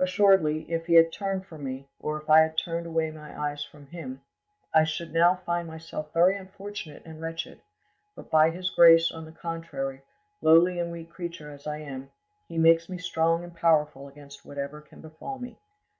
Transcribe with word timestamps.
Assuredly, 0.00 0.68
if 0.68 0.86
He 0.86 0.94
had 0.94 1.12
turned 1.12 1.46
from 1.46 1.62
me, 1.62 1.86
or 2.00 2.20
if 2.20 2.28
I 2.28 2.40
had 2.40 2.58
turned 2.58 2.84
away 2.84 3.12
my 3.12 3.40
eyes 3.40 3.62
from 3.62 3.86
Him, 3.86 4.22
I 4.74 4.82
should 4.82 5.12
now 5.12 5.36
find 5.46 5.68
myself 5.68 6.12
very 6.12 6.36
unfortunate 6.36 7.04
and 7.06 7.20
wretched; 7.20 7.60
but 8.16 8.28
by 8.28 8.50
His 8.50 8.70
grace, 8.70 9.12
on 9.12 9.24
the 9.24 9.30
contrary, 9.30 10.02
lowly 10.42 10.80
and 10.80 10.90
weak 10.90 11.10
creature 11.10 11.52
as 11.52 11.64
I 11.68 11.76
am, 11.78 12.10
He 12.48 12.58
makes 12.58 12.88
me 12.88 12.98
strong 12.98 13.44
and 13.44 13.54
powerful 13.54 14.08
against 14.08 14.44
whatever 14.44 14.80
can 14.80 15.00
befall 15.00 15.38
me. 15.38 15.56